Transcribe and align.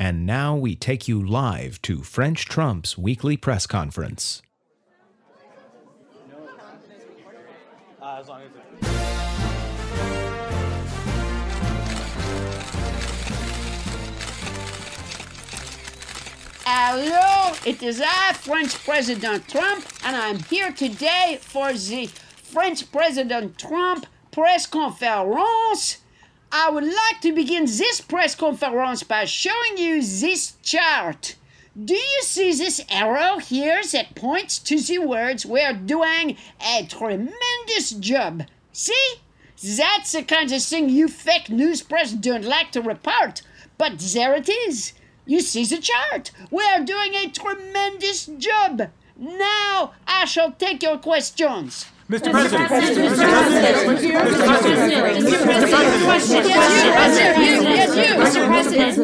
And 0.00 0.24
now 0.24 0.56
we 0.56 0.74
take 0.76 1.08
you 1.08 1.22
live 1.22 1.82
to 1.82 2.02
French 2.02 2.46
Trump's 2.46 2.96
weekly 2.96 3.36
press 3.36 3.66
conference. 3.66 4.40
Hello, 16.64 17.52
it 17.66 17.82
is 17.82 18.00
I, 18.00 18.32
French 18.32 18.82
President 18.82 19.46
Trump, 19.48 19.84
and 20.02 20.16
I'm 20.16 20.38
here 20.44 20.72
today 20.72 21.38
for 21.42 21.74
the 21.74 22.06
French 22.42 22.90
President 22.90 23.58
Trump 23.58 24.06
press 24.30 24.66
conference. 24.66 25.98
I 26.52 26.68
would 26.68 26.84
like 26.84 27.20
to 27.22 27.32
begin 27.32 27.66
this 27.66 28.00
press 28.00 28.34
conference 28.34 29.04
by 29.04 29.24
showing 29.24 29.78
you 29.78 30.02
this 30.02 30.54
chart. 30.62 31.36
Do 31.82 31.94
you 31.94 32.22
see 32.22 32.52
this 32.52 32.84
arrow 32.90 33.38
here 33.38 33.80
that 33.92 34.16
points 34.16 34.58
to 34.60 34.80
the 34.80 34.98
words 34.98 35.46
we're 35.46 35.72
doing 35.72 36.36
a 36.60 36.86
tremendous 36.86 37.92
job? 37.92 38.42
See? 38.72 39.14
That's 39.62 40.10
the 40.12 40.24
kind 40.24 40.50
of 40.50 40.62
thing 40.62 40.88
you 40.88 41.06
fake 41.06 41.50
news 41.50 41.82
press 41.82 42.12
don't 42.12 42.44
like 42.44 42.72
to 42.72 42.82
report, 42.82 43.42
but 43.78 44.00
there 44.00 44.34
it 44.34 44.48
is. 44.48 44.94
You 45.26 45.40
see 45.40 45.64
the 45.64 45.78
chart. 45.78 46.32
We 46.50 46.64
are 46.64 46.82
doing 46.82 47.14
a 47.14 47.30
tremendous 47.30 48.26
job. 48.26 48.90
Now 49.16 49.92
I 50.04 50.24
shall 50.24 50.50
take 50.50 50.82
your 50.82 50.98
questions. 50.98 51.86
Mr. 52.10 52.30
President, 52.32 52.68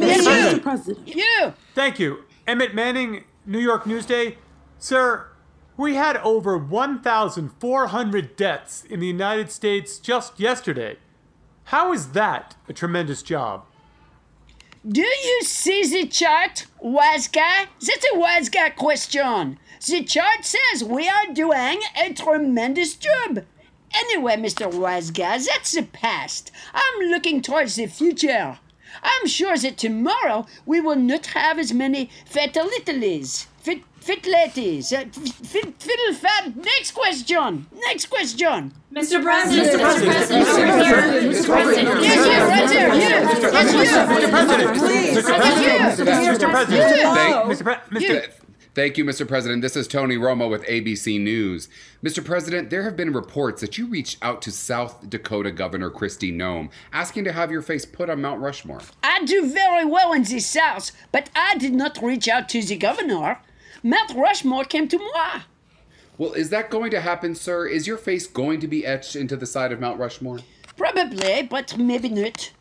Yes, 0.06 0.86
you. 1.06 1.14
You. 1.14 1.54
thank 1.74 1.98
you. 1.98 2.24
Emmett 2.46 2.74
Manning, 2.74 3.24
New 3.44 3.58
York 3.58 3.84
Newsday. 3.84 4.36
Sir, 4.78 5.28
we 5.76 5.94
had 5.94 6.16
over 6.18 6.58
1,400 6.58 8.36
deaths 8.36 8.84
in 8.84 9.00
the 9.00 9.06
United 9.06 9.50
States 9.50 9.98
just 9.98 10.40
yesterday. 10.40 10.96
How 11.64 11.92
is 11.92 12.08
that 12.12 12.56
a 12.68 12.72
tremendous 12.72 13.22
job? 13.22 13.64
Do 14.88 15.00
you 15.00 15.40
see 15.42 15.82
the 15.84 16.06
chart, 16.06 16.66
guy? 17.26 17.66
That's 17.84 18.06
a 18.14 18.16
guy 18.48 18.70
question. 18.70 19.58
The 19.84 20.04
chart 20.04 20.44
says 20.44 20.84
we 20.84 21.08
are 21.08 21.32
doing 21.32 21.80
a 22.00 22.12
tremendous 22.12 22.94
job. 22.94 23.44
Anyway, 23.92 24.36
Mr. 24.36 24.72
Guy, 25.10 25.38
that's 25.38 25.72
the 25.72 25.82
past. 25.82 26.52
I'm 26.72 27.08
looking 27.08 27.42
towards 27.42 27.74
the 27.74 27.86
future. 27.86 28.60
I'm 29.02 29.26
sure 29.26 29.56
that 29.56 29.76
tomorrow 29.78 30.46
we 30.64 30.80
will 30.80 30.96
not 30.96 31.26
have 31.26 31.58
as 31.58 31.72
many 31.72 32.10
fatalities. 32.26 33.46
Fit, 33.58 33.82
fitleties. 34.00 34.92
Uh, 34.92 35.06
fit, 35.44 35.74
fiddle 35.82 36.14
fat. 36.14 36.54
Next 36.56 36.92
question. 36.92 37.66
Next 37.84 38.06
question. 38.06 38.72
Mr. 38.92 39.22
President, 39.22 39.68
Mr. 39.68 39.80
President, 39.80 41.32
Mr. 41.32 41.46
President, 41.46 42.02
Yes, 42.02 42.16
you, 42.16 42.32
right 42.48 42.68
there, 42.68 42.94
you. 42.94 43.00
Yes, 43.00 43.34
Mr. 43.34 43.50
President, 43.50 43.92
Mr. 43.92 44.30
President, 44.30 44.76
you. 45.62 46.30
Mr. 46.32 46.50
President, 46.50 46.86
Thank, 47.16 47.34
Mr. 47.46 47.62
Pre- 47.64 47.98
Mr. 47.98 48.00
You. 48.00 48.45
Thank 48.76 48.98
you, 48.98 49.06
Mr. 49.06 49.26
President. 49.26 49.62
This 49.62 49.74
is 49.74 49.88
Tony 49.88 50.16
Romo 50.16 50.50
with 50.50 50.62
ABC 50.66 51.18
News. 51.18 51.70
Mr. 52.04 52.22
President, 52.22 52.68
there 52.68 52.82
have 52.82 52.94
been 52.94 53.10
reports 53.10 53.62
that 53.62 53.78
you 53.78 53.86
reached 53.86 54.18
out 54.22 54.42
to 54.42 54.52
South 54.52 55.08
Dakota 55.08 55.50
Governor 55.50 55.90
Kristi 55.90 56.30
Noem 56.30 56.68
asking 56.92 57.24
to 57.24 57.32
have 57.32 57.50
your 57.50 57.62
face 57.62 57.86
put 57.86 58.10
on 58.10 58.20
Mount 58.20 58.42
Rushmore. 58.42 58.82
I 59.02 59.24
do 59.24 59.50
very 59.50 59.86
well 59.86 60.12
in 60.12 60.24
the 60.24 60.40
South, 60.40 60.92
but 61.10 61.30
I 61.34 61.56
did 61.56 61.72
not 61.72 62.02
reach 62.02 62.28
out 62.28 62.50
to 62.50 62.62
the 62.62 62.76
governor. 62.76 63.38
Mount 63.82 64.14
Rushmore 64.14 64.64
came 64.64 64.88
to 64.88 64.98
moi. 64.98 65.40
Well, 66.18 66.34
is 66.34 66.50
that 66.50 66.68
going 66.68 66.90
to 66.90 67.00
happen, 67.00 67.34
sir? 67.34 67.66
Is 67.66 67.86
your 67.86 67.96
face 67.96 68.26
going 68.26 68.60
to 68.60 68.68
be 68.68 68.84
etched 68.84 69.16
into 69.16 69.36
the 69.36 69.46
side 69.46 69.72
of 69.72 69.80
Mount 69.80 69.98
Rushmore? 69.98 70.40
Probably, 70.76 71.42
but 71.42 71.78
maybe 71.78 72.10
not. 72.10 72.52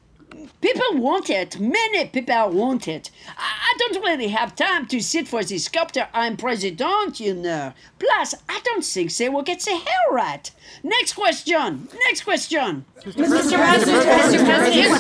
People 0.61 0.97
want 0.97 1.29
it. 1.29 1.59
Many 1.59 2.05
people 2.05 2.49
want 2.49 2.87
it. 2.87 3.11
I 3.37 3.65
I 3.75 3.77
don't 3.77 4.03
really 4.05 4.29
have 4.29 4.55
time 4.55 4.85
to 4.87 5.01
sit 5.01 5.27
for 5.27 5.43
the 5.43 5.57
sculptor 5.57 6.07
I'm 6.13 6.37
president, 6.37 7.19
you 7.19 7.33
know. 7.33 7.73
Plus, 7.99 8.33
I 8.47 8.61
don't 8.63 8.85
think 8.85 9.13
they 9.17 9.27
will 9.27 9.41
get 9.41 9.59
the 9.61 9.71
hair 9.71 10.11
right. 10.11 10.49
Next 10.81 11.13
question. 11.13 11.89
Next 12.05 12.23
question. 12.23 12.85
Mr. 13.01 13.55
President, 13.57 14.05
Mr. 14.05 14.45
President, 14.45 14.75
Yes, 14.75 14.75
you, 14.75 14.91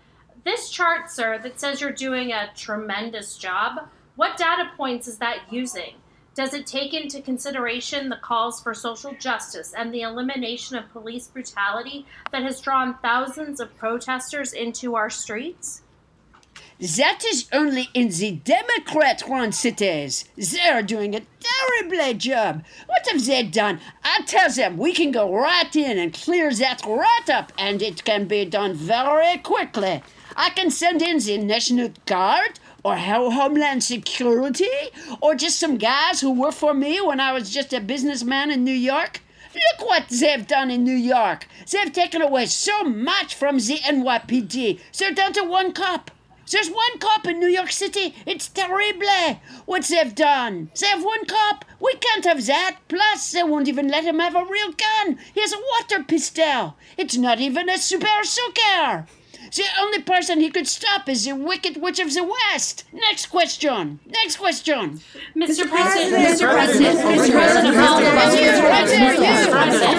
This 0.44 0.68
chart, 0.70 1.12
sir, 1.12 1.38
that 1.38 1.60
says 1.60 1.80
you're 1.80 1.92
doing 1.92 2.32
a 2.32 2.50
tremendous 2.56 3.36
job, 3.36 3.88
what 4.16 4.36
data 4.36 4.70
points 4.76 5.06
is 5.06 5.18
that 5.18 5.40
using? 5.50 5.94
Does 6.34 6.52
it 6.52 6.66
take 6.66 6.92
into 6.92 7.22
consideration 7.22 8.08
the 8.08 8.16
calls 8.16 8.60
for 8.60 8.74
social 8.74 9.14
justice 9.14 9.72
and 9.76 9.92
the 9.92 10.02
elimination 10.02 10.76
of 10.76 10.92
police 10.92 11.28
brutality 11.28 12.04
that 12.30 12.42
has 12.42 12.60
drawn 12.60 12.98
thousands 13.00 13.60
of 13.60 13.76
protesters 13.78 14.52
into 14.52 14.96
our 14.96 15.08
streets? 15.08 15.82
That 16.78 17.24
is 17.26 17.48
only 17.52 17.88
in 17.94 18.08
the 18.08 18.32
Democrat 18.32 19.22
run 19.26 19.52
cities. 19.52 20.26
They're 20.36 20.82
doing 20.82 21.14
a 21.14 21.22
terrible 21.40 22.18
job. 22.18 22.64
What 22.86 23.06
have 23.10 23.24
they 23.24 23.42
done? 23.44 23.80
I 24.04 24.20
tell 24.26 24.50
them 24.50 24.76
we 24.76 24.92
can 24.92 25.10
go 25.10 25.34
right 25.34 25.74
in 25.74 25.98
and 25.98 26.12
clear 26.12 26.52
that 26.52 26.82
right 26.86 27.30
up, 27.30 27.50
and 27.56 27.80
it 27.80 28.04
can 28.04 28.26
be 28.26 28.44
done 28.44 28.74
very 28.74 29.38
quickly. 29.38 30.02
I 30.36 30.50
can 30.50 30.70
send 30.70 31.00
in 31.00 31.18
the 31.18 31.38
National 31.38 31.92
Guard 32.04 32.60
or 32.86 32.96
Ho- 32.96 33.30
Homeland 33.30 33.82
Security 33.82 34.70
or 35.20 35.34
just 35.34 35.58
some 35.58 35.76
guys 35.76 36.20
who 36.20 36.30
worked 36.30 36.58
for 36.58 36.72
me 36.72 37.00
when 37.00 37.18
I 37.18 37.32
was 37.32 37.50
just 37.50 37.72
a 37.72 37.80
businessman 37.80 38.52
in 38.52 38.62
New 38.62 38.80
York. 38.92 39.22
Look 39.54 39.88
what 39.88 40.04
they've 40.08 40.46
done 40.46 40.70
in 40.70 40.84
New 40.84 40.94
York. 40.94 41.48
They've 41.68 41.92
taken 41.92 42.22
away 42.22 42.46
so 42.46 42.84
much 42.84 43.34
from 43.34 43.56
the 43.56 43.78
NYPD. 43.78 44.78
They're 44.96 45.10
down 45.12 45.32
to 45.32 45.42
one 45.42 45.72
cop. 45.72 46.12
There's 46.48 46.70
one 46.70 46.98
cop 47.00 47.26
in 47.26 47.40
New 47.40 47.48
York 47.48 47.72
City. 47.72 48.14
It's 48.24 48.46
terrible 48.46 49.40
what 49.64 49.82
they've 49.86 50.14
done. 50.14 50.70
They 50.80 50.86
have 50.86 51.02
one 51.02 51.24
cop. 51.24 51.64
We 51.80 51.92
can't 51.94 52.24
have 52.24 52.46
that. 52.46 52.76
Plus, 52.86 53.32
they 53.32 53.42
won't 53.42 53.66
even 53.66 53.88
let 53.88 54.04
him 54.04 54.20
have 54.20 54.36
a 54.36 54.44
real 54.44 54.70
gun. 54.70 55.18
He 55.34 55.40
has 55.40 55.52
a 55.52 55.66
water 55.72 56.04
pistol. 56.04 56.76
It's 56.96 57.16
not 57.16 57.40
even 57.40 57.68
a 57.68 57.78
super 57.78 58.22
soaker. 58.22 59.06
The 59.54 59.64
only 59.80 60.02
person 60.02 60.40
he 60.40 60.50
could 60.50 60.66
stop 60.66 61.08
is 61.08 61.24
the 61.24 61.34
Wicked 61.34 61.80
Witch 61.80 61.98
of 62.00 62.12
the 62.12 62.24
West. 62.24 62.84
Next 62.92 63.26
question. 63.26 64.00
Next 64.06 64.36
question. 64.36 65.00
Mr. 65.36 65.68
President, 65.68 66.14
Mr. 66.16 66.50
President, 66.50 66.98
Mr. 66.98 67.32
President, 67.32 67.74
follow 67.76 68.00
You, 68.00 68.08
right 68.10 68.86
there, 68.86 69.14
you. 69.14 69.20
Mr. 69.20 69.50
President, 69.50 69.96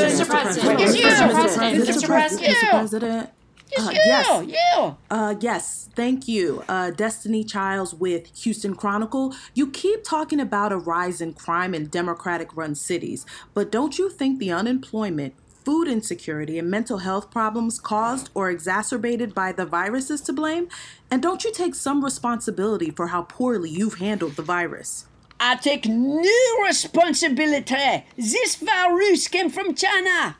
Mr. 0.00 0.26
President, 0.28 0.78
Mr. 0.78 1.06
President. 1.26 1.88
Mr. 1.88 2.06
President. 2.06 2.56
Mr. 2.56 2.70
President. 2.70 3.30
It's 3.72 3.86
Uh, 3.86 3.90
you. 3.90 4.00
yes. 4.04 4.46
You. 4.76 4.96
Uh, 5.10 5.34
yes, 5.40 5.88
thank 5.94 6.26
you. 6.26 6.64
Uh, 6.68 6.90
Destiny 6.90 7.44
Childs 7.44 7.94
with 7.94 8.26
Houston 8.42 8.74
Chronicle. 8.74 9.32
You 9.54 9.68
keep 9.70 10.02
talking 10.02 10.40
about 10.40 10.72
a 10.72 10.76
rise 10.76 11.20
in 11.20 11.34
crime 11.34 11.72
in 11.72 11.86
Democratic 11.86 12.56
run 12.56 12.74
cities, 12.74 13.24
but 13.54 13.70
don't 13.70 13.96
you 13.96 14.10
think 14.10 14.40
the 14.40 14.50
unemployment, 14.50 15.34
food 15.64 15.88
insecurity, 15.88 16.58
and 16.58 16.70
mental 16.70 16.98
health 16.98 17.30
problems 17.30 17.78
caused 17.78 18.30
or 18.34 18.50
exacerbated 18.50 19.34
by 19.34 19.52
the 19.52 19.66
virus 19.66 20.10
is 20.10 20.20
to 20.22 20.32
blame? 20.32 20.68
And 21.10 21.22
don't 21.22 21.44
you 21.44 21.52
take 21.52 21.74
some 21.74 22.04
responsibility 22.04 22.90
for 22.90 23.08
how 23.08 23.22
poorly 23.22 23.70
you've 23.70 23.98
handled 23.98 24.36
the 24.36 24.42
virus? 24.42 25.06
I 25.38 25.56
take 25.56 25.86
no 25.86 26.64
responsibility. 26.66 28.04
This 28.16 28.56
virus 28.56 29.26
came 29.28 29.48
from 29.48 29.74
China. 29.74 30.36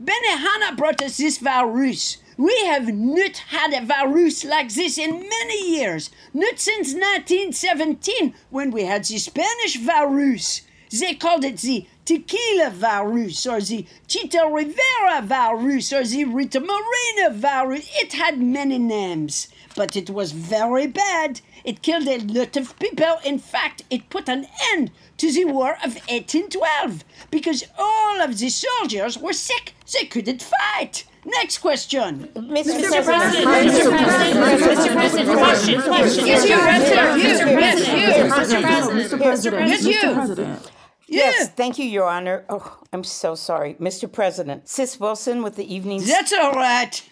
Benihana 0.00 0.76
brought 0.76 1.02
us 1.02 1.16
this 1.18 1.38
virus. 1.38 2.18
We 2.38 2.56
have 2.64 2.88
not 2.94 3.36
had 3.48 3.74
a 3.74 3.84
virus 3.84 4.44
like 4.44 4.72
this 4.72 4.96
in 4.96 5.28
many 5.28 5.76
years. 5.76 6.10
Not 6.32 6.58
since 6.58 6.94
1917 6.94 8.34
when 8.48 8.70
we 8.70 8.84
had 8.84 9.04
the 9.04 9.18
Spanish 9.18 9.76
virus. 9.76 10.62
They 10.90 11.14
called 11.14 11.44
it 11.44 11.58
the 11.58 11.86
tequila 12.10 12.70
virus 12.70 13.46
or 13.46 13.60
the 13.60 13.86
Chita 14.08 14.42
Rivera 14.52 15.22
virus 15.22 15.92
or 15.92 16.02
the 16.02 16.24
Rita 16.24 16.58
Moreno 16.58 17.38
virus. 17.38 17.88
It 18.02 18.14
had 18.14 18.40
many 18.40 18.78
names. 18.78 19.46
but 19.76 19.94
it 19.94 20.10
was 20.10 20.32
very 20.32 20.88
bad. 20.88 21.40
It 21.64 21.82
killed 21.82 22.08
a 22.08 22.18
lot 22.18 22.56
of 22.56 22.76
people. 22.80 23.14
In 23.24 23.38
fact, 23.38 23.84
it 23.90 24.10
put 24.10 24.28
an 24.28 24.46
end 24.72 24.90
to 25.18 25.30
the 25.30 25.44
War 25.44 25.74
of 25.84 25.94
1812 26.10 27.04
because 27.30 27.62
all 27.78 28.20
of 28.20 28.38
the 28.38 28.48
soldiers 28.48 29.16
were 29.16 29.32
sick. 29.32 29.74
They 29.92 30.06
couldn't 30.06 30.42
fight. 30.42 31.04
Next 31.24 31.58
question. 31.58 32.26
Mr. 32.34 32.74
Mr. 32.80 33.04
President, 33.04 33.46
Mr. 33.46 33.88
President, 33.88 34.40
Mr. 34.66 34.92
President, 34.92 35.38
question, 35.38 35.82
question. 35.82 36.26
Yes, 36.26 36.48
you, 36.48 36.56
right 36.56 36.80
there, 36.80 37.16
you, 37.16 37.22
Mr. 37.22 37.46
yes, 37.46 37.54
President, 37.54 37.98
you. 37.98 38.08
Mr. 38.08 38.28
President, 38.34 39.12
Mr. 39.12 39.16
President, 39.22 39.68
Yes, 39.68 39.82
Mr. 39.86 39.92
you. 40.08 40.14
President. 40.14 40.70
Yes, 41.10 41.48
thank 41.50 41.78
you, 41.78 41.84
Your 41.84 42.08
Honor. 42.08 42.44
Oh, 42.48 42.78
I'm 42.92 43.04
so 43.04 43.34
sorry. 43.34 43.74
Mr. 43.74 44.10
President, 44.10 44.68
Sis 44.68 45.00
Wilson 45.00 45.42
with 45.42 45.56
the 45.56 45.74
Evening 45.74 46.02
That's 46.04 46.32
all 46.32 46.52
right. 46.52 47.02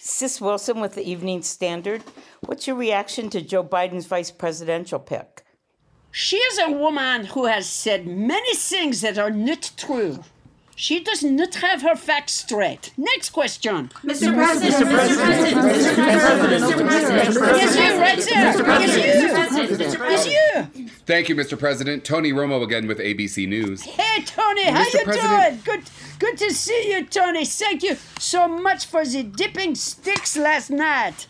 Sis 0.00 0.40
Wilson 0.40 0.80
with 0.80 0.94
the 0.94 1.08
Evening 1.08 1.42
Standard. 1.42 2.02
What's 2.44 2.66
your 2.66 2.76
reaction 2.76 3.30
to 3.30 3.40
Joe 3.40 3.64
Biden's 3.64 4.06
vice 4.06 4.30
presidential 4.30 4.98
pick? 4.98 5.44
She 6.10 6.36
is 6.36 6.58
a 6.58 6.70
woman 6.70 7.26
who 7.26 7.46
has 7.46 7.68
said 7.68 8.06
many 8.06 8.54
things 8.54 9.00
that 9.02 9.18
are 9.18 9.30
not 9.30 9.70
true. 9.76 10.24
She 10.78 11.00
does 11.02 11.24
not 11.24 11.54
have 11.56 11.80
her 11.80 11.96
facts 11.96 12.34
straight. 12.34 12.92
Next 12.98 13.30
question. 13.30 13.88
Mr. 14.04 14.34
President, 14.34 14.74
Mr. 14.74 14.90
President, 14.94 15.56
Mr. 15.64 15.94
President, 15.94 16.64
Mr. 16.64 16.86
President, 16.86 17.56
Yes, 17.56 17.76
you, 17.76 17.98
right 17.98 18.18
there. 18.18 18.42
Yes, 18.44 18.56
Mr. 18.56 19.22
you. 19.22 19.96
President, 19.96 20.10
Yes, 20.10 20.76
you. 20.76 20.88
Thank 21.06 21.28
you, 21.30 21.34
Mr. 21.34 21.58
President. 21.58 22.04
Tony 22.04 22.30
Romo 22.32 22.62
again 22.62 22.86
with 22.86 22.98
ABC 22.98 23.48
News. 23.48 23.82
Hey, 23.84 24.22
Tony, 24.24 24.64
how 24.64 24.84
Mr. 24.84 24.92
you 24.94 25.04
President- 25.04 25.64
doing? 25.64 25.78
Good, 25.80 25.90
good 26.18 26.36
to 26.38 26.52
see 26.52 26.92
you, 26.92 27.06
Tony. 27.06 27.46
Thank 27.46 27.82
you 27.82 27.96
so 28.18 28.46
much 28.46 28.84
for 28.84 29.02
the 29.06 29.22
dipping 29.22 29.74
sticks 29.76 30.36
last 30.36 30.68
night. 30.70 31.26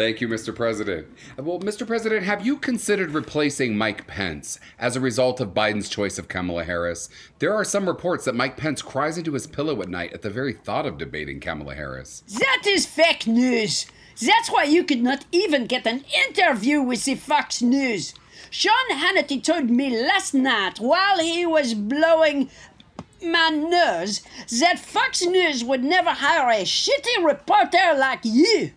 Thank 0.00 0.22
you, 0.22 0.28
Mr. 0.28 0.56
President. 0.56 1.08
Well, 1.36 1.60
Mr. 1.60 1.86
President, 1.86 2.24
have 2.24 2.46
you 2.46 2.56
considered 2.56 3.10
replacing 3.10 3.76
Mike 3.76 4.06
Pence 4.06 4.58
as 4.78 4.96
a 4.96 5.00
result 5.00 5.42
of 5.42 5.52
Biden's 5.52 5.90
choice 5.90 6.16
of 6.16 6.26
Kamala 6.26 6.64
Harris? 6.64 7.10
There 7.38 7.52
are 7.52 7.64
some 7.64 7.86
reports 7.86 8.24
that 8.24 8.34
Mike 8.34 8.56
Pence 8.56 8.80
cries 8.80 9.18
into 9.18 9.34
his 9.34 9.46
pillow 9.46 9.82
at 9.82 9.90
night 9.90 10.14
at 10.14 10.22
the 10.22 10.30
very 10.30 10.54
thought 10.54 10.86
of 10.86 10.96
debating 10.96 11.38
Kamala 11.38 11.74
Harris. 11.74 12.22
That 12.38 12.62
is 12.66 12.86
fake 12.86 13.26
news. 13.26 13.84
That's 14.18 14.50
why 14.50 14.64
you 14.64 14.84
could 14.84 15.02
not 15.02 15.26
even 15.32 15.66
get 15.66 15.86
an 15.86 16.06
interview 16.26 16.80
with 16.80 17.04
the 17.04 17.16
Fox 17.16 17.60
News. 17.60 18.14
Sean 18.48 18.72
Hannity 18.92 19.44
told 19.44 19.68
me 19.68 20.02
last 20.02 20.32
night 20.32 20.80
while 20.80 21.18
he 21.18 21.44
was 21.44 21.74
blowing 21.74 22.48
my 23.22 23.50
nose 23.50 24.22
that 24.60 24.78
Fox 24.78 25.26
News 25.26 25.62
would 25.62 25.84
never 25.84 26.08
hire 26.08 26.48
a 26.48 26.64
shitty 26.64 27.22
reporter 27.22 27.92
like 27.94 28.20
you. 28.22 28.70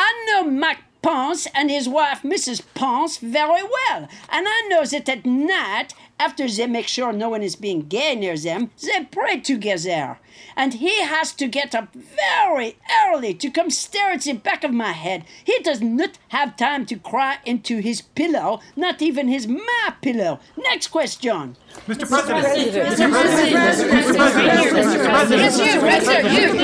I 0.00 0.24
know 0.28 0.44
Mac 0.48 0.84
Ponce 1.02 1.46
and 1.54 1.70
his 1.70 1.88
wife, 1.88 2.22
Mrs. 2.22 2.62
Ponce, 2.74 3.18
very 3.18 3.64
well. 3.64 4.08
And 4.30 4.46
I 4.48 4.68
know 4.68 4.84
that 4.84 5.08
at 5.08 5.26
night, 5.26 5.92
after 6.18 6.48
they 6.48 6.66
make 6.66 6.88
sure 6.88 7.12
no 7.12 7.28
one 7.28 7.42
is 7.42 7.56
being 7.56 7.82
gay 7.82 8.14
near 8.14 8.36
them, 8.36 8.70
they 8.82 9.04
pray 9.04 9.40
together. 9.40 10.18
And 10.56 10.74
he 10.74 11.02
has 11.02 11.32
to 11.34 11.48
get 11.48 11.74
up 11.74 11.94
very 11.94 12.76
early 13.06 13.34
to 13.34 13.50
come 13.50 13.70
stare 13.70 14.12
at 14.12 14.22
the 14.22 14.32
back 14.32 14.64
of 14.64 14.72
my 14.72 14.92
head. 14.92 15.24
He 15.44 15.58
does 15.60 15.80
not 15.80 16.18
have 16.28 16.56
time 16.56 16.86
to 16.86 16.96
cry 16.96 17.38
into 17.44 17.78
his 17.78 18.00
pillow, 18.02 18.60
not 18.76 19.00
even 19.02 19.28
his 19.28 19.46
my 19.46 19.94
pillow. 20.00 20.40
Next 20.56 20.88
question. 20.88 21.56
Mr. 21.86 22.08
President. 22.08 22.88
Mr. 22.88 23.10
President, 23.10 23.88
Mr. 23.90 25.10
President, 25.10 25.38
Yes, 25.38 25.58
you, 25.58 25.80
right 25.80 26.04
there, 26.04 26.22
you. 26.22 26.54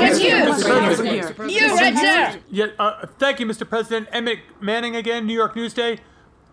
Yes, 0.00 0.20
you. 1.40 1.48
You, 1.48 1.74
right 1.74 1.94
there. 1.94 2.40
Yeah, 2.50 2.66
uh, 2.78 3.06
thank 3.18 3.40
you, 3.40 3.46
Mr. 3.46 3.68
President. 3.68 4.08
Emmett 4.12 4.40
Manning 4.60 4.96
again, 4.96 5.26
New 5.26 5.34
York 5.34 5.54
Newsday. 5.54 5.98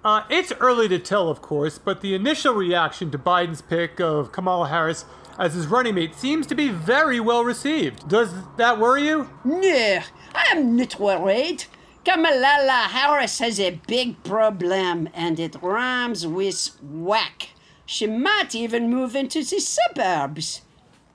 Uh, 0.08 0.24
it's 0.30 0.54
early 0.62 0.88
to 0.88 0.98
tell, 0.98 1.28
of 1.28 1.42
course, 1.42 1.78
but 1.78 2.00
the 2.00 2.16
initial 2.16 2.54
reaction 2.54 3.12
to 3.12 3.18
Biden's 3.18 3.62
pick 3.62 4.00
of 4.00 4.32
Kamala 4.32 4.70
Harris 4.70 5.04
as 5.38 5.54
his 5.54 5.68
running 5.68 5.96
mate 5.96 6.16
seems 6.16 6.48
to 6.48 6.56
be 6.56 6.70
very 6.70 7.20
well 7.20 7.44
received. 7.44 8.08
Does 8.08 8.32
that 8.56 8.80
worry 8.80 9.06
you? 9.06 9.30
No, 9.44 10.00
I 10.34 10.46
am 10.54 10.78
not 10.78 10.98
worried. 10.98 11.66
Kamala 12.06 12.88
Harris 12.90 13.40
has 13.40 13.60
a 13.60 13.82
big 13.86 14.24
problem, 14.24 15.10
and 15.14 15.42
it 15.42 15.58
rhymes 15.62 16.26
with 16.26 16.78
whack. 16.82 17.50
She 17.86 18.08
might 18.08 18.56
even 18.56 18.90
move 18.90 19.14
into 19.14 19.40
the 19.44 19.60
suburbs. 19.60 20.62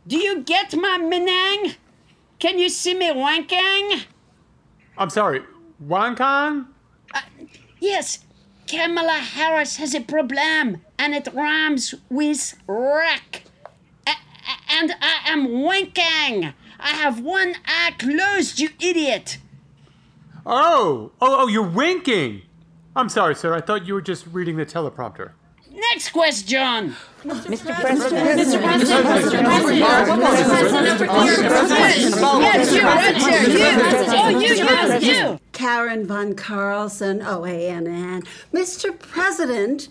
Do 0.07 0.19
you 0.19 0.43
get 0.43 0.77
my 0.77 0.99
meaning? 0.99 1.77
Can 2.39 2.59
you 2.59 2.69
see 2.69 2.93
me 2.93 3.09
wanking? 3.09 4.05
I'm 4.99 5.09
sorry, 5.09 5.41
Wankang? 5.83 6.67
Yes, 7.81 8.19
Kamala 8.77 9.19
Harris 9.19 9.77
has 9.77 9.95
a 9.95 10.01
problem, 10.01 10.79
and 10.99 11.15
it 11.15 11.29
rhymes 11.35 11.95
with 12.09 12.55
wreck. 12.67 13.45
A- 14.07 14.11
a- 14.13 14.73
and 14.81 14.95
I 15.03 15.19
am 15.27 15.49
wanking. 15.49 16.55
I 16.81 16.89
have 16.89 17.21
one 17.21 17.57
eye 17.67 17.93
closed, 17.99 18.59
you 18.61 18.71
idiot. 18.81 19.37
Oh, 20.47 21.13
oh, 21.21 21.43
oh, 21.43 21.49
you're 21.49 21.69
winking. 21.69 22.43
I'm 22.97 23.11
sorry, 23.11 23.35
sir. 23.35 23.53
I 23.55 23.61
thought 23.61 23.87
you 23.87 23.93
were 23.93 24.01
just 24.01 24.27
reading 24.29 24.57
the 24.57 24.65
teleprompter. 24.65 25.33
Next 25.71 26.09
question. 26.11 26.97
Mr. 27.25 27.79
President, 27.79 28.41
Mr. 28.41 28.63
President, 28.63 29.05
Mr. 29.05 29.05
President, 29.05 29.49
Mr. 29.49 31.07
President, 31.07 31.93
Yes, 32.43 32.75
you 32.75 32.83
right 32.83 33.15
there. 33.21 33.49
You. 33.49 33.59
Oh, 33.59 33.59
you, 33.59 33.59
you, 33.59 33.59
you. 33.59 33.92
Karen 35.63 36.05
von 36.05 36.35
Carlson, 36.35 37.21
OANN. 37.21 38.27
Mr. 38.53 38.99
President, 38.99 39.87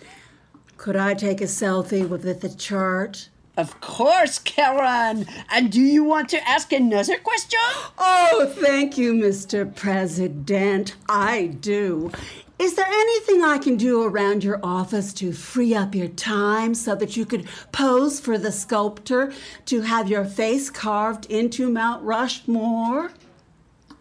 could 0.76 0.98
I 0.98 1.14
take 1.14 1.40
a 1.40 1.46
selfie 1.46 2.06
with 2.06 2.24
the 2.24 2.50
chart? 2.50 3.30
Of 3.56 3.80
course, 3.80 4.38
Karen. 4.38 5.26
And 5.50 5.72
do 5.72 5.80
you 5.80 6.04
want 6.04 6.28
to 6.32 6.46
ask 6.46 6.74
another 6.74 7.18
question? 7.20 7.62
Oh, 7.98 8.54
thank 8.58 8.98
you, 8.98 9.14
Mr. 9.14 9.74
President. 9.74 10.98
I 11.08 11.56
do. 11.62 12.12
Is 12.60 12.76
there 12.76 12.86
anything 12.86 13.42
I 13.42 13.58
can 13.58 13.78
do 13.78 14.04
around 14.04 14.44
your 14.44 14.60
office 14.62 15.14
to 15.14 15.32
free 15.32 15.74
up 15.74 15.96
your 15.96 16.10
time 16.10 16.76
so 16.76 16.96
that 16.96 17.16
you 17.16 17.26
could 17.26 17.48
pose 17.72 18.20
for 18.20 18.38
the 18.38 18.52
sculptor 18.52 19.32
to 19.68 19.82
have 19.84 20.10
your 20.10 20.26
face 20.26 20.70
carved 20.70 21.28
into 21.28 21.70
Mount 21.70 22.04
Rushmore? 22.04 23.14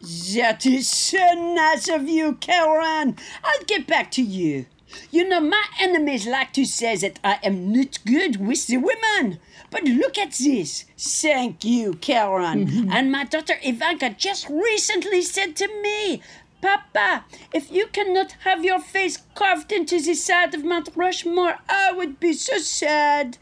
That 0.01 0.65
is 0.65 0.89
so 0.89 1.35
nice 1.35 1.89
of 1.89 2.09
you, 2.09 2.35
Karen. 2.35 3.17
I'll 3.45 3.65
get 3.67 3.87
back 3.87 4.11
to 4.13 4.23
you. 4.23 4.65
You 5.11 5.29
know, 5.29 5.41
my 5.41 5.63
enemies 5.79 6.27
like 6.27 6.53
to 6.55 6.65
say 6.65 6.97
that 6.97 7.21
I 7.23 7.39
am 7.43 7.73
not 7.73 7.99
good 8.07 8.37
with 8.37 8.67
the 8.67 8.79
women. 8.79 9.39
But 9.71 9.85
look 9.85 10.17
at 10.17 10.33
this. 10.33 10.87
Thank 10.97 11.65
you, 11.65 11.95
Karen. 11.95 12.67
Mm-hmm. 12.67 12.91
And 12.91 13.13
my 13.13 13.25
daughter 13.25 13.57
Ivanka 13.63 14.11
just 14.11 14.49
recently 14.49 15.21
said 15.23 15.55
to 15.57 15.69
me, 15.83 16.23
Papa, 16.63 17.25
if 17.53 17.71
you 17.71 17.87
cannot 17.87 18.33
have 18.41 18.65
your 18.65 18.81
face 18.81 19.19
carved 19.35 19.71
into 19.71 20.01
the 20.01 20.15
side 20.15 20.55
of 20.55 20.65
Mount 20.65 20.89
Rushmore, 20.97 21.59
I 21.69 21.93
would 21.93 22.19
be 22.19 22.33
so 22.33 22.59
sad. 22.59 23.37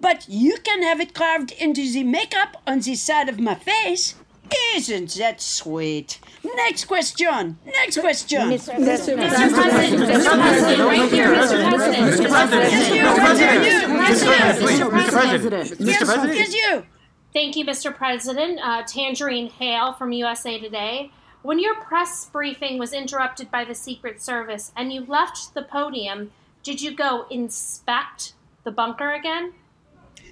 But 0.00 0.26
you 0.28 0.56
can 0.64 0.82
have 0.82 1.00
it 1.00 1.12
carved 1.12 1.52
into 1.52 1.90
the 1.92 2.04
makeup 2.04 2.62
on 2.66 2.80
the 2.80 2.94
side 2.94 3.28
of 3.28 3.38
my 3.38 3.54
face. 3.54 4.14
Isn't 4.74 5.14
that 5.14 5.40
sweet? 5.40 6.20
Next 6.44 6.84
question. 6.84 7.58
Next 7.66 7.98
question. 7.98 8.48
Mr. 8.48 8.74
President, 8.76 9.20
Mr. 9.20 10.40
President, 10.40 10.78
right 10.78 11.10
here, 11.10 11.34
Mr. 11.34 11.68
President. 11.68 12.12
Mr. 12.12 12.28
President, 12.28 12.94
you, 12.94 13.02
Mr. 13.02 13.18
President, 13.18 13.64
you, 13.64 13.70
you, 13.70 13.86
Mr. 13.88 14.26
President, 14.26 14.58
please, 14.60 14.80
Mr. 14.80 14.90
Mr. 14.90 15.10
President, 15.10 15.52
President. 15.52 15.80
Mr. 15.80 15.86
Yes, 15.86 16.04
President. 16.04 16.38
yes, 16.38 16.54
you. 16.54 16.86
Thank 17.32 17.56
you, 17.56 17.64
Mr. 17.64 17.94
President. 17.94 18.60
Uh, 18.62 18.82
Tangerine 18.84 19.50
Hale 19.50 19.92
from 19.92 20.12
USA 20.12 20.58
Today. 20.58 21.10
When 21.42 21.58
your 21.58 21.76
press 21.76 22.26
briefing 22.26 22.78
was 22.78 22.92
interrupted 22.92 23.50
by 23.50 23.64
the 23.64 23.74
Secret 23.74 24.20
Service 24.20 24.72
and 24.76 24.92
you 24.92 25.04
left 25.04 25.54
the 25.54 25.62
podium, 25.62 26.32
did 26.62 26.80
you 26.82 26.94
go 26.94 27.26
inspect 27.30 28.34
the 28.64 28.70
bunker 28.70 29.12
again? 29.12 29.52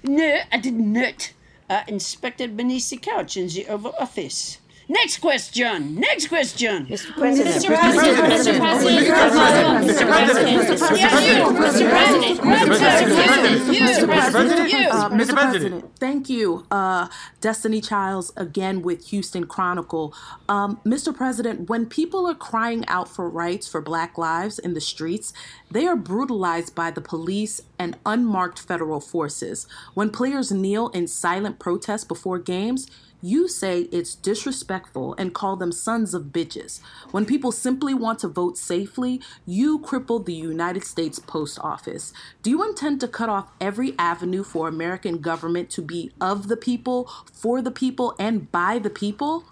No, 0.03 0.39
I 0.51 0.59
did 0.59 0.75
not. 0.75 1.33
I 1.69 1.83
inspected 1.87 2.55
beneath 2.55 2.89
the 2.89 2.97
couch 2.97 3.35
in 3.35 3.47
the 3.47 3.67
Oval 3.67 3.93
Office. 3.99 4.59
Next 4.89 5.17
question. 5.17 5.95
Next 5.99 6.27
question. 6.27 6.85
Mr. 6.85 7.13
President, 7.13 7.55
Mr. 7.57 7.75
President, 7.75 8.31
Mr. 8.31 8.57
President, 8.57 9.83
Mr. 9.83 10.07
President, 10.07 10.63
Mr. 10.63 11.89
President, 11.89 12.39
Mr. 12.39 12.47
President, 12.47 13.17
Right 13.17 13.43
there, 13.43 13.73
you, 13.73 13.73
you, 13.73 13.81
Mr. 13.81 14.07
President. 14.07 14.73
Uh, 14.93 15.09
Mr. 15.09 15.19
Mr. 15.19 15.33
President. 15.33 15.33
President, 15.33 15.95
thank 15.99 16.29
you. 16.29 16.65
Uh, 16.71 17.09
Destiny 17.41 17.81
Childs 17.81 18.31
again 18.37 18.81
with 18.81 19.07
Houston 19.07 19.45
Chronicle. 19.45 20.13
Um, 20.47 20.79
Mr. 20.85 21.13
President, 21.13 21.69
when 21.69 21.85
people 21.87 22.25
are 22.25 22.35
crying 22.35 22.85
out 22.87 23.09
for 23.09 23.29
rights 23.29 23.67
for 23.67 23.81
Black 23.81 24.17
lives 24.17 24.57
in 24.57 24.73
the 24.73 24.81
streets, 24.81 25.33
they 25.69 25.85
are 25.85 25.97
brutalized 25.97 26.73
by 26.75 26.91
the 26.91 27.01
police 27.01 27.61
and 27.79 27.97
unmarked 28.05 28.59
federal 28.59 28.99
forces. 28.99 29.67
When 29.93 30.09
players 30.09 30.51
kneel 30.51 30.89
in 30.89 31.07
silent 31.07 31.59
protest 31.59 32.07
before 32.07 32.39
games, 32.39 32.89
you 33.21 33.47
say 33.47 33.81
it's 33.91 34.13
disrespectful 34.13 35.15
and 35.17 35.33
call 35.33 35.55
them 35.55 35.71
sons 35.71 36.13
of 36.13 36.25
bitches. 36.25 36.79
When 37.11 37.25
people 37.25 37.51
simply 37.51 37.93
want 37.93 38.19
to 38.19 38.27
vote 38.27 38.57
safely, 38.57 39.21
you 39.45 39.79
cripple 39.79 40.23
the 40.23 40.33
United 40.33 40.83
States 40.83 41.17
Post 41.17 41.57
Office. 41.59 42.13
Do 42.43 42.51
you 42.51 42.63
intend 42.63 42.99
to 43.01 43.07
cut 43.07 43.29
off 43.29 43.49
every 43.59 43.95
avenue 43.97 44.43
for 44.43 44.67
American 44.67 45.17
government 45.17 45.69
to 45.71 45.81
be 45.81 46.11
of 46.21 46.47
the 46.47 46.57
people, 46.57 47.09
for 47.33 47.61
the 47.61 47.71
people, 47.71 48.15
and 48.19 48.51
by 48.51 48.77
the 48.77 48.91
people? 48.91 49.45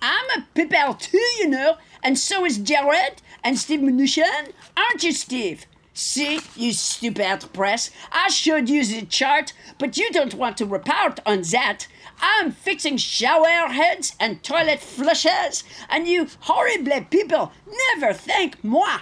I'm 0.00 0.40
a 0.40 0.46
people 0.54 0.94
too, 0.94 1.18
you 1.38 1.48
know, 1.48 1.76
and 2.02 2.18
so 2.18 2.44
is 2.44 2.58
Jared 2.58 3.22
and 3.44 3.58
Steve 3.58 3.80
Mnuchin. 3.80 4.52
Aren't 4.76 5.04
you, 5.04 5.12
Steve? 5.12 5.66
See, 5.94 6.40
you 6.56 6.72
stupid 6.72 7.52
press, 7.52 7.90
I 8.10 8.30
showed 8.30 8.70
you 8.70 8.82
the 8.84 9.04
chart, 9.04 9.52
but 9.78 9.98
you 9.98 10.10
don't 10.10 10.32
want 10.34 10.56
to 10.56 10.64
report 10.64 11.20
on 11.26 11.42
that. 11.52 11.86
I'm 12.18 12.50
fixing 12.50 12.96
shower 12.96 13.68
heads 13.68 14.16
and 14.18 14.42
toilet 14.42 14.80
flushes, 14.80 15.64
and 15.90 16.08
you 16.08 16.28
horrible 16.40 17.04
people 17.10 17.52
never 17.90 18.14
thank 18.14 18.64
moi. 18.64 19.00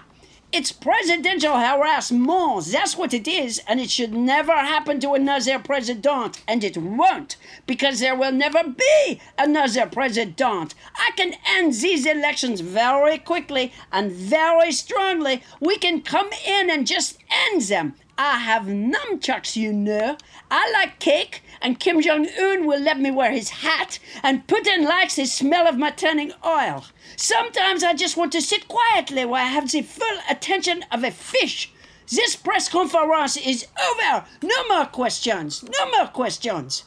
It's 0.52 0.73
presidential 0.73 1.57
harassment. 1.57 2.66
That's 2.66 2.97
what 2.97 3.14
it 3.14 3.28
is, 3.28 3.61
and 3.69 3.78
it 3.78 3.88
should 3.88 4.12
never 4.12 4.52
happen 4.52 4.99
to 4.99 5.12
another 5.12 5.61
president, 5.61 6.42
and 6.49 6.64
it 6.64 6.76
won't, 6.76 7.37
because 7.69 8.00
there 8.00 8.16
will 8.16 8.33
never 8.33 8.64
be 8.64 9.21
another 9.38 9.87
president. 9.87 10.75
I 10.97 11.12
can 11.16 11.35
end 11.47 11.75
these 11.75 12.04
elections 12.04 12.62
very 12.62 13.19
quickly 13.19 13.73
and 13.92 14.11
very 14.11 14.73
strongly. 14.73 15.45
We 15.61 15.78
can 15.78 16.02
come 16.02 16.30
in 16.45 16.69
and 16.69 16.85
just 16.85 17.19
end 17.30 17.62
them. 17.62 17.95
I 18.19 18.38
have 18.38 18.64
nunchucks, 18.64 19.57
you 19.57 19.73
know. 19.73 20.17
I 20.50 20.71
like 20.73 20.99
cake, 20.99 21.43
and 21.61 21.81
Kim 21.81 22.00
Jong 22.00 22.26
Un 22.38 22.67
will 22.67 22.81
let 22.81 23.00
me 23.00 23.11
wear 23.11 23.33
his 23.33 23.50
hat, 23.50 23.99
and 24.23 24.47
Putin 24.47 24.85
likes 24.85 25.17
the 25.17 25.26
smell 25.26 25.67
of 25.67 25.79
my 25.79 25.90
turning 25.90 26.33
oil. 26.45 26.85
Sometimes 27.17 27.83
I 27.83 27.95
just 27.95 28.17
want 28.17 28.33
to 28.33 28.43
sit 28.43 28.69
quietly 28.69 29.25
where 29.25 29.43
I 29.43 29.47
have 29.47 29.71
the 29.71 29.83
full 29.83 30.19
attention 30.29 30.85
of 30.90 31.05
a 31.05 31.11
fish. 31.11 31.73
This 32.11 32.35
press 32.35 32.69
conference 32.69 33.37
is 33.37 33.67
over. 33.90 34.25
No 34.43 34.69
more 34.69 34.87
questions. 34.87 35.62
No 35.62 35.90
more 35.90 36.09
questions. 36.09 36.85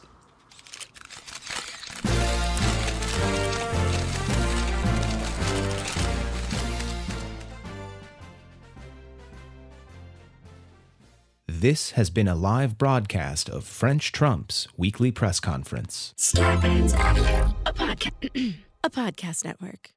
This 11.64 11.92
has 11.92 12.10
been 12.10 12.28
a 12.28 12.34
live 12.34 12.76
broadcast 12.76 13.48
of 13.48 13.64
French 13.64 14.12
Trump's 14.12 14.68
weekly 14.76 15.10
press 15.10 15.40
conference. 15.40 16.12
Starburns 16.18 16.94
Audio, 16.94 17.54
a, 17.64 17.72
podca- 17.72 18.54
a 18.84 18.90
podcast 18.90 19.46
network. 19.46 19.92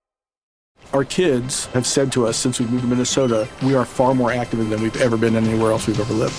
Our 0.94 1.04
kids 1.04 1.66
have 1.74 1.86
said 1.86 2.14
to 2.14 2.26
us 2.26 2.38
since 2.38 2.62
we 2.62 2.68
moved 2.68 2.84
to 2.84 2.88
Minnesota, 2.88 3.50
we 3.62 3.76
are 3.76 3.84
far 3.84 4.16
more 4.16 4.32
active 4.32 4.70
than 4.70 4.82
we've 4.82 5.02
ever 5.02 5.18
been 5.18 5.36
anywhere 5.36 5.72
else 5.72 5.88
we've 5.88 6.00
ever 6.00 6.14
lived. 6.14 6.38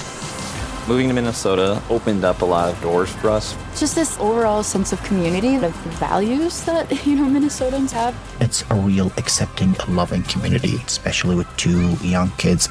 Moving 0.89 1.09
to 1.09 1.13
Minnesota 1.13 1.83
opened 1.91 2.25
up 2.25 2.41
a 2.41 2.47
lot 2.47 2.73
of 2.73 2.81
doors 2.81 3.11
for 3.11 3.29
us. 3.29 3.55
Just 3.79 3.97
this 3.97 4.19
overall 4.21 4.63
sense 4.63 4.95
of 4.95 5.03
community, 5.03 5.57
of 5.57 5.75
values 5.99 6.63
that, 6.65 6.91
you 7.07 7.17
know, 7.17 7.25
Minnesotans 7.25 7.91
have. 7.91 8.17
It's 8.41 8.65
a 8.71 8.77
real 8.77 9.13
accepting, 9.19 9.77
loving 9.89 10.23
community, 10.23 10.77
especially 10.87 11.37
with 11.37 11.55
two 11.59 11.97
young 11.97 12.31
kids. 12.39 12.71